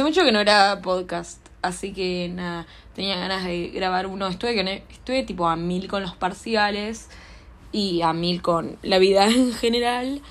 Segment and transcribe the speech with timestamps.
[0.00, 4.28] Hace mucho que no era podcast, así que nada, tenía ganas de grabar uno.
[4.28, 7.10] Estuve, con, estuve tipo a mil con los parciales
[7.70, 10.22] y a mil con la vida en general.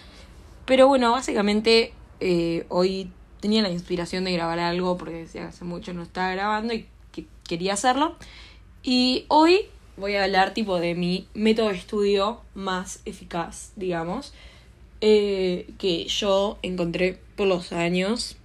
[0.65, 3.11] Pero bueno, básicamente eh, hoy
[3.41, 7.27] tenía la inspiración de grabar algo porque decía hace mucho no estaba grabando y que
[7.47, 8.15] quería hacerlo.
[8.81, 9.67] Y hoy
[9.97, 14.33] voy a hablar tipo de mi método de estudio más eficaz, digamos,
[15.01, 18.38] eh, que yo encontré por los años,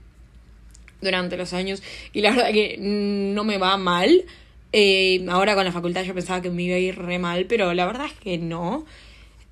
[1.04, 1.82] durante los años,
[2.12, 4.24] y la verdad que no me va mal.
[4.72, 7.72] Eh, ahora con la facultad yo pensaba que me iba a ir re mal, pero
[7.74, 8.84] la verdad es que no.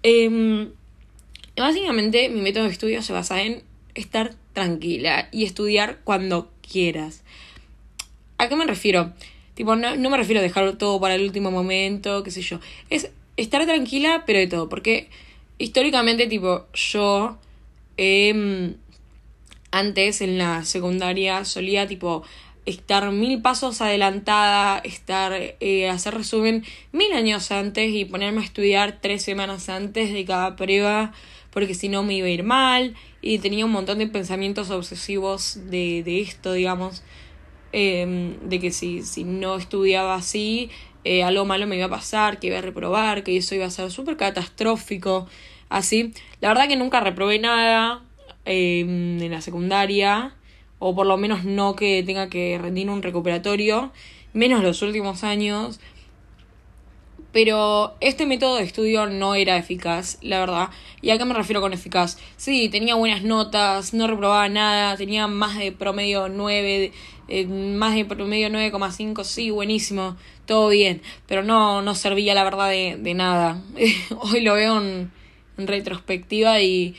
[0.02, 0.70] Em,
[1.56, 3.62] básicamente mi método de estudio se basa en
[3.94, 7.22] estar tranquila y estudiar cuando quieras.
[8.38, 9.12] ¿A qué me refiero?
[9.54, 12.58] Tipo, no, no me refiero a dejar todo para el último momento, qué sé yo.
[12.90, 14.68] Es estar tranquila, pero de todo.
[14.68, 15.08] Porque
[15.58, 17.38] históricamente, tipo, yo
[17.96, 18.74] eh,
[19.72, 22.22] antes en la secundaria solía, tipo,
[22.66, 29.00] estar mil pasos adelantada, estar, eh, hacer resumen mil años antes y ponerme a estudiar
[29.00, 31.12] tres semanas antes de cada prueba,
[31.50, 32.94] porque si no me iba a ir mal.
[33.20, 37.02] Y tenía un montón de pensamientos obsesivos de, de esto, digamos.
[37.72, 40.70] Em, de que si, si no estudiaba así,
[41.04, 43.70] eh, algo malo me iba a pasar, que iba a reprobar, que eso iba a
[43.70, 45.26] ser súper catastrófico,
[45.70, 46.12] así.
[46.40, 48.02] La verdad que nunca reprobé nada
[48.44, 50.34] em, en la secundaria,
[50.78, 53.92] o por lo menos no que tenga que rendir un recuperatorio,
[54.32, 55.80] menos los últimos años.
[57.32, 60.68] Pero este método de estudio no era eficaz, la verdad.
[61.00, 62.18] ¿Y a qué me refiero con eficaz?
[62.36, 66.92] Sí, tenía buenas notas, no reprobaba nada, tenía más de promedio 9,
[67.28, 71.00] eh, más de promedio 9,5, sí, buenísimo, todo bien.
[71.26, 73.62] Pero no, no servía la verdad de, de nada.
[74.20, 75.10] Hoy lo veo en,
[75.56, 76.96] en, retrospectiva y,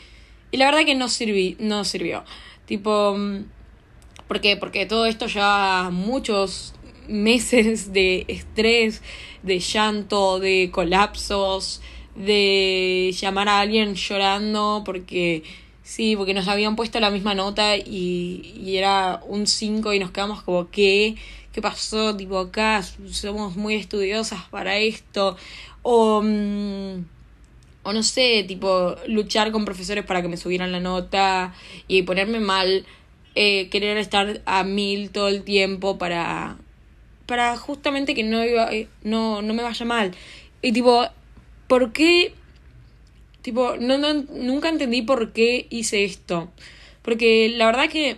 [0.53, 2.23] y la verdad que no, sirví, no sirvió.
[2.67, 3.17] Tipo,
[4.27, 4.55] ¿por qué?
[4.55, 6.75] Porque todo esto ya muchos
[7.07, 9.01] meses de estrés,
[9.41, 11.81] de llanto, de colapsos,
[12.15, 15.41] de llamar a alguien llorando porque
[15.81, 20.11] sí, porque nos habían puesto la misma nota y, y era un 5 y nos
[20.11, 21.15] quedamos como ¿qué?
[21.51, 22.15] ¿Qué pasó?
[22.15, 25.35] Tipo acá somos muy estudiosas para esto
[25.81, 27.05] o mm,
[27.83, 31.53] o no sé, tipo luchar con profesores para que me subieran la nota
[31.87, 32.85] y ponerme mal,
[33.35, 36.57] eh, querer estar a mil todo el tiempo para
[37.25, 40.11] para justamente que no, iba, eh, no, no me vaya mal.
[40.61, 41.05] Y tipo,
[41.67, 42.33] ¿por qué?
[43.41, 46.51] Tipo, no, no, nunca entendí por qué hice esto.
[47.01, 48.17] Porque la verdad que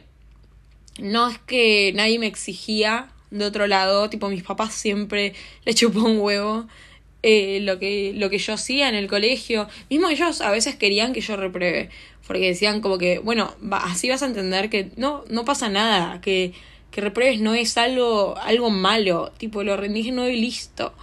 [0.99, 4.09] no es que nadie me exigía de otro lado.
[4.09, 5.33] Tipo, mis papás siempre
[5.65, 6.67] le chupó un huevo.
[7.27, 9.67] Eh, lo, que, lo que yo hacía en el colegio.
[9.89, 11.89] Mismo ellos a veces querían que yo repruebe.
[12.27, 16.21] Porque decían como que, bueno, así vas a entender que no, no pasa nada.
[16.21, 16.53] Que
[16.95, 20.93] que repruebes no es algo, algo malo, tipo lo rendís no y listo.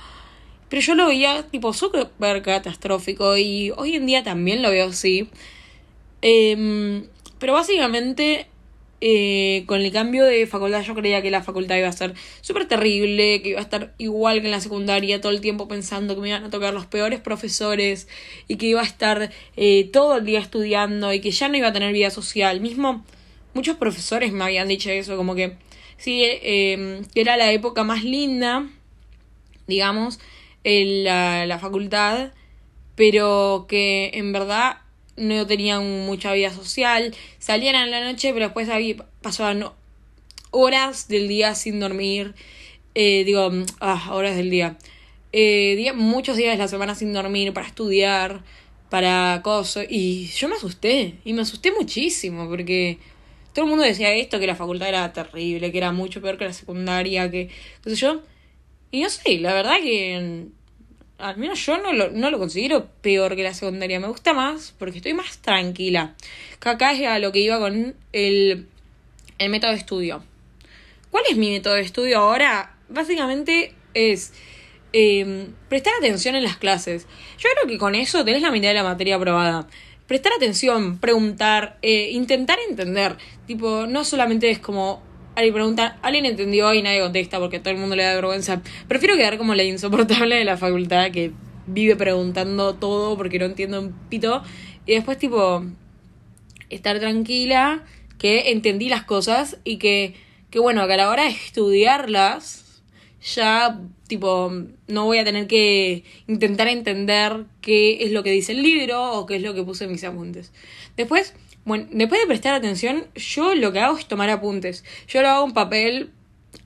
[0.71, 2.09] Pero yo lo veía tipo súper
[2.43, 5.29] catastrófico y hoy en día también lo veo así.
[6.23, 7.03] Eh,
[7.39, 8.47] pero básicamente
[9.05, 12.69] eh, con el cambio de facultad yo creía que la facultad iba a ser súper
[12.69, 16.21] terrible, que iba a estar igual que en la secundaria, todo el tiempo pensando que
[16.21, 18.07] me iban a tocar los peores profesores
[18.47, 21.67] y que iba a estar eh, todo el día estudiando y que ya no iba
[21.67, 22.61] a tener vida social.
[22.61, 23.05] Mismo
[23.55, 25.57] muchos profesores me habían dicho eso, como que
[25.97, 28.71] sí, eh, era la época más linda,
[29.67, 30.21] digamos,
[30.63, 32.31] en la, la facultad,
[32.95, 34.82] pero que en verdad
[35.17, 38.69] no tenían mucha vida social, salían en la noche, pero después
[39.21, 39.67] pasaban
[40.51, 42.35] horas del día sin dormir,
[42.95, 44.77] eh, digo, ah, horas del día,
[45.33, 48.43] eh, día, muchos días de la semana sin dormir para estudiar,
[48.91, 52.99] para cosas, y yo me asusté, y me asusté muchísimo, porque
[53.53, 56.45] todo el mundo decía esto, que la facultad era terrible, que era mucho peor que
[56.45, 57.49] la secundaria, que
[57.85, 58.23] qué yo.
[58.91, 60.49] Y no sé, la verdad que
[61.23, 64.01] al menos yo no lo, no lo considero peor que la secundaria.
[64.01, 66.15] Me gusta más porque estoy más tranquila.
[66.61, 68.67] Acá es a lo que iba con el,
[69.39, 70.25] el método de estudio.
[71.11, 72.77] ¿Cuál es mi método de estudio ahora?
[72.89, 74.33] Básicamente es
[74.93, 77.07] eh, prestar atención en las clases.
[77.39, 79.69] Yo creo que con eso tenés la mitad de la materia aprobada
[80.13, 83.17] prestar atención, preguntar, eh, intentar entender.
[83.47, 85.03] Tipo, no solamente es como
[85.35, 88.63] alguien pregunta, alguien entendió y nadie contesta porque todo el mundo le da vergüenza.
[88.89, 91.33] Prefiero quedar como la insoportable de la facultad que
[91.67, 94.43] vive preguntando todo porque no entiendo un pito.
[94.87, 95.65] Y después, tipo,
[96.71, 97.85] estar tranquila,
[98.19, 100.15] que entendí las cosas y que,
[100.51, 102.63] que bueno, que a la hora de estudiarlas
[103.23, 104.53] ya tipo
[104.89, 109.27] no voy a tener que intentar entender qué es lo que dice el libro o
[109.27, 110.53] qué es lo que puse en mis apuntes.
[110.97, 114.85] Después, Bueno, después de prestar atención, yo lo que hago es tomar apuntes.
[115.07, 116.11] Yo lo hago en papel.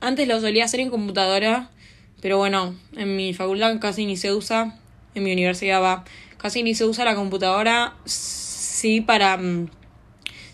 [0.01, 1.71] Antes lo solía hacer en computadora.
[2.23, 4.79] Pero bueno, en mi facultad casi ni se usa.
[5.15, 6.05] En mi universidad va.
[6.39, 7.95] Casi ni se usa la computadora.
[8.07, 9.37] Sí para.
[9.37, 9.69] Mm,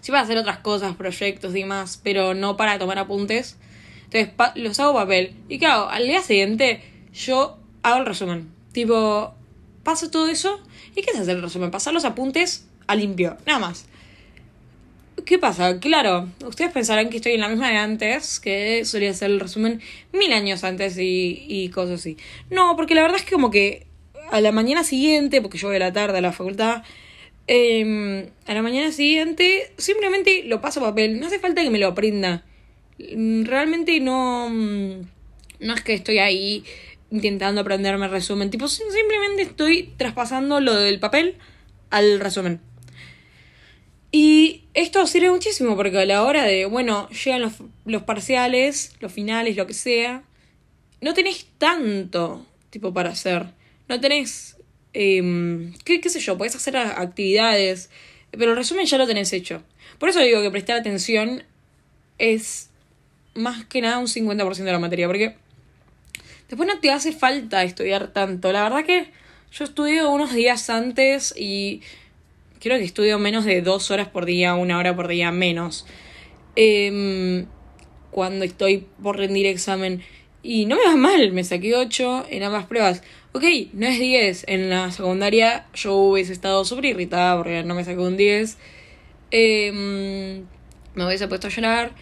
[0.01, 2.01] sí para hacer otras cosas, proyectos y demás.
[2.03, 3.59] Pero no para tomar apuntes.
[4.11, 5.37] Entonces los hago papel.
[5.49, 5.89] ¿Y qué hago?
[5.89, 6.83] Al día siguiente
[7.15, 8.51] yo hago el resumen.
[8.73, 9.35] Tipo,
[9.85, 10.61] paso todo eso.
[10.97, 11.71] ¿Y qué es hacer el resumen?
[11.71, 13.37] Pasar los apuntes a limpio.
[13.47, 13.87] Nada más.
[15.25, 15.79] ¿Qué pasa?
[15.79, 19.81] Claro, ustedes pensarán que estoy en la misma de antes, que solía hacer el resumen
[20.13, 22.17] mil años antes y, y cosas así.
[22.51, 23.87] No, porque la verdad es que como que
[24.31, 26.83] a la mañana siguiente, porque yo voy a la tarde a la facultad,
[27.47, 31.21] em, a la mañana siguiente simplemente lo paso a papel.
[31.21, 32.45] No hace falta que me lo aprenda.
[32.99, 34.49] Realmente no...
[34.49, 36.65] No es que estoy ahí
[37.11, 38.51] intentando aprenderme el resumen.
[38.51, 41.37] Tipo, simplemente estoy traspasando lo del papel
[41.91, 42.61] al resumen.
[44.15, 47.55] Y esto sirve muchísimo porque a la hora de, bueno, llegan los,
[47.87, 50.23] los parciales, los finales, lo que sea,
[51.01, 53.47] no tenés tanto tipo para hacer.
[53.89, 54.59] No tenés,
[54.93, 57.89] eh, qué, qué sé yo, podés hacer actividades,
[58.31, 59.63] pero el resumen ya lo tenés hecho.
[59.99, 61.45] Por eso digo que prestar atención
[62.19, 62.71] es
[63.35, 65.37] más que nada un 50% de la materia, porque
[66.49, 68.53] después no te hace falta estudiar tanto.
[68.53, 69.11] La verdad que
[69.53, 71.83] yo estudio unos días antes y
[72.63, 75.85] creo que estudio menos de dos horas por día, una hora por día menos.
[76.55, 77.47] Em,
[78.13, 80.03] cuando estoy por rendir examen.
[80.45, 83.03] Y no me va mal, me saqué 8 en ambas pruebas.
[83.33, 84.45] Ok, no es 10.
[84.47, 88.59] En la secundaria yo hubiese estado súper irritada porque no me saqué un 10.
[89.33, 90.45] Em,
[90.95, 91.93] me hubiese puesto a llorar.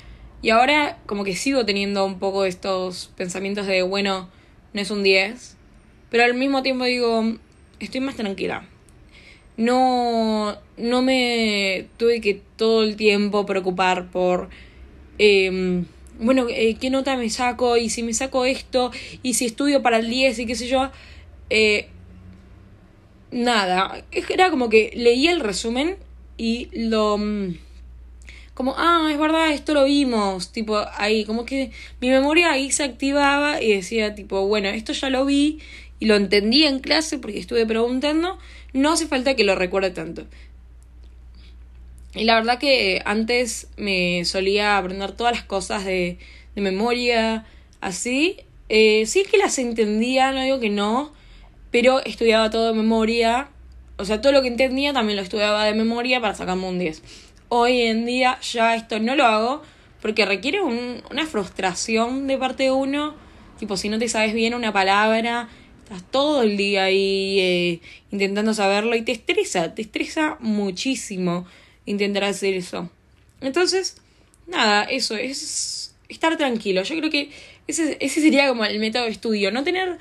[0.42, 4.30] Y ahora como que sigo teniendo un poco estos pensamientos de, bueno,
[4.74, 5.56] no es un 10.
[6.10, 7.36] Pero al mismo tiempo digo,
[7.78, 8.66] estoy más tranquila
[9.60, 14.48] no, no me tuve que todo el tiempo preocupar por,
[15.18, 15.84] em,
[16.18, 17.76] bueno, eh, ¿qué nota me saco?
[17.76, 18.90] Y si me saco esto,
[19.22, 20.90] y si estudio para el 10 y qué sé yo.
[21.50, 21.88] Eh,
[23.30, 25.96] nada, era como que leía el resumen
[26.38, 27.18] y lo...
[27.18, 27.58] Mm,
[28.54, 31.70] como, ah, es verdad, esto lo vimos, tipo, ahí, como que
[32.00, 35.60] mi memoria ahí se activaba y decía, tipo, bueno, esto ya lo vi
[35.98, 38.38] y lo entendí en clase porque estuve preguntando,
[38.72, 40.26] no hace falta que lo recuerde tanto.
[42.14, 46.18] Y la verdad que antes me solía aprender todas las cosas de,
[46.54, 47.44] de memoria,
[47.80, 48.38] así.
[48.68, 51.12] Eh, sí que las entendía, no digo que no,
[51.70, 53.48] pero estudiaba todo de memoria.
[53.96, 57.02] O sea, todo lo que entendía también lo estudiaba de memoria para sacarme un 10.
[57.48, 59.62] Hoy en día ya esto no lo hago
[60.00, 63.14] porque requiere un, una frustración de parte de uno.
[63.58, 65.48] Tipo, si no te sabes bien una palabra,
[65.90, 67.80] Estás todo el día ahí eh,
[68.12, 71.48] intentando saberlo y te estresa, te estresa muchísimo
[71.84, 72.88] intentar hacer eso.
[73.40, 73.96] Entonces,
[74.46, 76.84] nada, eso es estar tranquilo.
[76.84, 77.32] Yo creo que
[77.66, 79.98] ese, ese sería como el método de estudio, no tener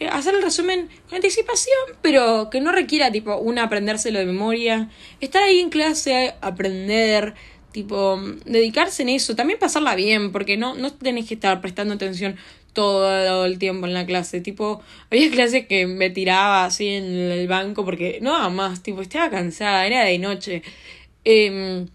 [0.00, 4.88] eh, hacer el resumen con anticipación, pero que no requiera tipo un aprendérselo de memoria,
[5.20, 7.34] estar ahí en clase, aprender,
[7.72, 12.36] tipo dedicarse en eso, también pasarla bien, porque no no tenés que estar prestando atención
[12.76, 14.40] todo el tiempo en la clase.
[14.42, 19.30] Tipo, había clases que me tiraba así en el banco porque no más, tipo, estaba
[19.30, 20.62] cansada, era de noche.
[21.24, 21.86] Eh,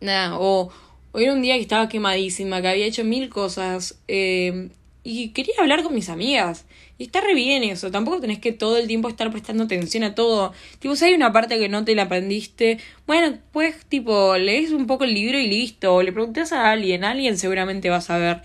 [0.00, 0.70] nada, o,
[1.12, 3.98] o, era un día que estaba quemadísima, que había hecho mil cosas.
[4.06, 4.68] Eh,
[5.02, 6.66] y quería hablar con mis amigas.
[6.98, 7.90] Y está re bien eso.
[7.90, 10.52] Tampoco tenés que todo el tiempo estar prestando atención a todo.
[10.78, 14.86] Tipo, si hay una parte que no te la aprendiste, bueno, pues, tipo, lees un
[14.86, 15.94] poco el libro y listo.
[15.94, 18.42] O le preguntas a alguien, alguien seguramente va a saber.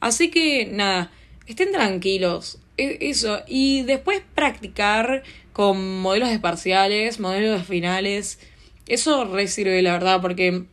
[0.00, 1.10] Así que nada,
[1.46, 2.58] estén tranquilos.
[2.76, 3.42] E, eso.
[3.46, 5.22] Y después practicar
[5.52, 8.38] con modelos de parciales, modelos de finales.
[8.86, 9.48] Eso re
[9.82, 10.64] la verdad, porque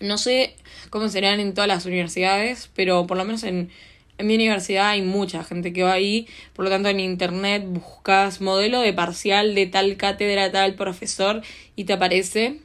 [0.00, 0.54] no sé
[0.90, 3.70] cómo serán en todas las universidades, pero por lo menos en,
[4.16, 6.28] en mi universidad hay mucha gente que va ahí.
[6.54, 11.42] Por lo tanto, en internet buscas modelo de parcial de tal cátedra, tal profesor,
[11.74, 12.60] y te aparece.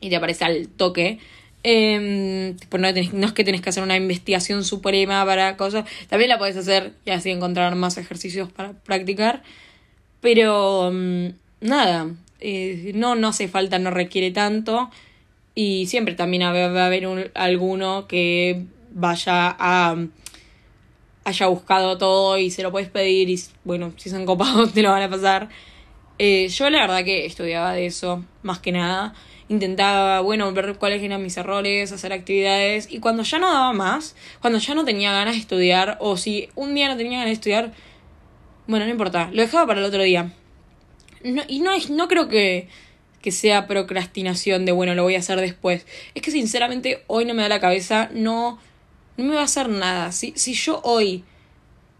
[0.00, 1.20] Y te aparece al toque.
[1.68, 2.54] Eh,
[3.12, 5.84] no, es que tenés que hacer una investigación suprema para cosas.
[6.08, 9.42] También la podés hacer y así encontrar más ejercicios para practicar.
[10.20, 11.26] Pero mm,
[11.62, 14.90] nada, eh, no, no hace falta, no requiere tanto.
[15.56, 19.96] Y siempre también va a haber un, alguno que vaya a
[21.24, 24.92] haya buscado todo y se lo puedes pedir y bueno, si son copados te lo
[24.92, 25.48] van a pasar.
[26.18, 29.14] Eh, yo la verdad que estudiaba de eso, más que nada
[29.48, 34.16] intentaba, bueno, ver cuáles eran mis errores, hacer actividades, y cuando ya no daba más,
[34.40, 37.34] cuando ya no tenía ganas de estudiar, o si un día no tenía ganas de
[37.34, 37.72] estudiar,
[38.66, 40.32] bueno, no importa, lo dejaba para el otro día.
[41.22, 42.68] No, y no, no creo que,
[43.22, 45.86] que sea procrastinación de bueno, lo voy a hacer después.
[46.14, 48.58] Es que sinceramente hoy no me da la cabeza, no,
[49.16, 50.12] no me va a hacer nada.
[50.12, 51.24] Si, si yo hoy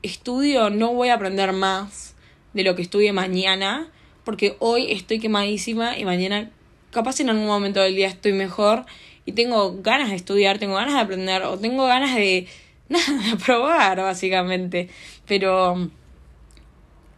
[0.03, 2.15] estudio, no voy a aprender más
[2.53, 3.91] de lo que estudie mañana,
[4.27, 6.51] porque hoy estoy quemadísima y mañana
[6.91, 8.85] capaz en algún momento del día estoy mejor
[9.25, 12.49] y tengo ganas de estudiar, tengo ganas de aprender o tengo ganas de
[12.89, 14.89] nada, de probar básicamente.
[15.27, 15.91] Pero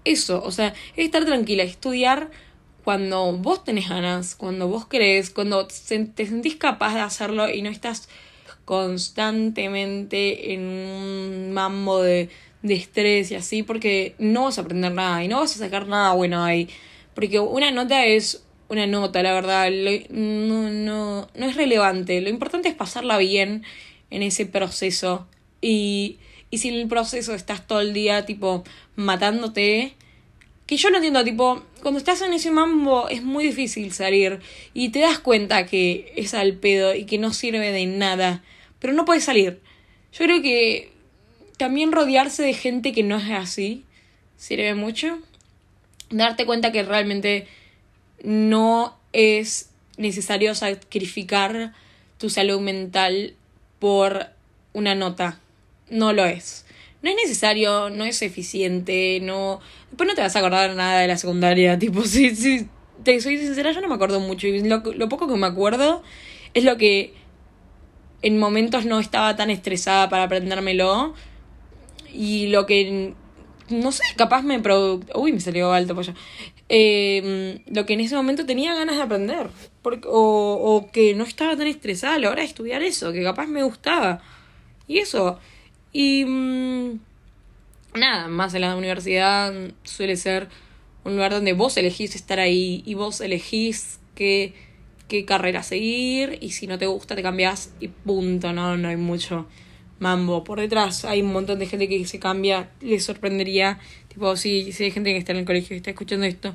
[0.05, 2.31] eso, o sea, es estar tranquila, estudiar
[2.85, 7.71] cuando vos tenés ganas, cuando vos querés, cuando te sentís capaz de hacerlo y no
[7.71, 8.11] estás
[8.67, 12.29] constantemente en un mambo de,
[12.63, 15.87] de estrés y así, porque no vas a aprender nada y no vas a sacar
[15.87, 16.69] nada bueno ahí.
[17.19, 19.69] Porque una nota es una nota, la verdad,
[20.09, 22.21] no, no, no es relevante.
[22.21, 23.65] Lo importante es pasarla bien
[24.11, 25.27] en ese proceso.
[25.61, 28.63] Y, y si en el proceso estás todo el día, tipo,
[28.95, 29.95] matándote,
[30.65, 34.39] que yo no entiendo, tipo, cuando estás en ese mambo es muy difícil salir
[34.73, 38.45] y te das cuenta que es al pedo y que no sirve de nada,
[38.79, 39.59] pero no puedes salir.
[40.13, 40.93] Yo creo que
[41.57, 43.83] también rodearse de gente que no es así
[44.37, 45.19] sirve mucho.
[46.11, 47.47] Darte cuenta que realmente
[48.23, 51.73] no es necesario sacrificar
[52.19, 53.35] tu salud mental
[53.79, 54.27] por
[54.73, 55.41] una nota.
[55.91, 56.65] No lo es.
[57.03, 59.61] No es necesario, no es eficiente, no...
[59.89, 62.69] Después no te vas a acordar nada de la secundaria, tipo, si, si
[63.05, 64.47] te soy sincera, yo no me acuerdo mucho.
[64.47, 66.03] Y lo, lo poco que me acuerdo
[66.55, 67.15] es lo que
[68.23, 71.15] en momentos no estaba tan estresada para aprendérmelo.
[72.13, 73.15] Y lo que
[73.71, 74.61] no sé, capaz me
[75.15, 76.15] Uy, me salió alto pollo.
[76.69, 79.49] Eh, lo que en ese momento tenía ganas de aprender.
[80.07, 83.47] O, o que no estaba tan estresada a la hora de estudiar eso, que capaz
[83.47, 84.21] me gustaba.
[84.87, 85.39] Y eso.
[85.93, 86.99] Y mm,
[87.95, 89.53] nada, más en la universidad
[89.85, 90.49] suele ser
[91.05, 94.55] un lugar donde vos elegís estar ahí y vos elegís qué,
[95.09, 98.97] qué carrera seguir y si no te gusta te cambias y punto, no, no hay
[98.97, 99.47] mucho
[99.99, 101.05] mambo por detrás.
[101.05, 103.79] Hay un montón de gente que se cambia, les sorprendería,
[104.09, 106.55] tipo, si, si hay gente que está en el colegio y está escuchando esto,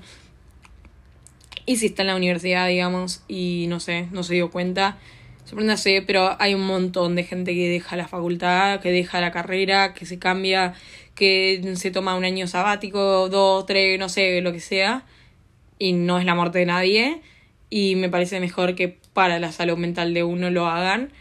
[1.66, 4.98] y si está en la universidad, digamos, y no sé, no se dio cuenta,
[5.46, 9.94] sorpréndase, pero hay un montón de gente que deja la facultad, que deja la carrera,
[9.94, 10.74] que se cambia,
[11.16, 15.06] que se toma un año sabático, dos, tres, no sé, lo que sea,
[15.80, 17.22] y no es la muerte de nadie,
[17.70, 21.12] y me parece mejor que para la salud mental de uno lo hagan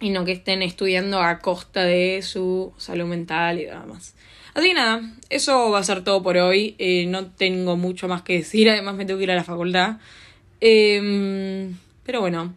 [0.00, 4.14] y no que estén estudiando a costa de su salud mental y demás.
[4.54, 6.74] Así que nada, eso va a ser todo por hoy.
[6.78, 9.98] Eh, no tengo mucho más que decir, además me tengo que ir a la facultad.
[10.60, 12.54] Em, pero bueno,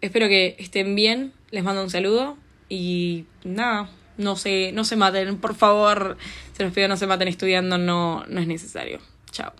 [0.00, 2.36] espero que estén bien, les mando un saludo
[2.68, 6.16] y nada, no se, no se maten, por favor,
[6.56, 9.00] se los pido no se maten estudiando, no, no es necesario.
[9.30, 9.52] Chao.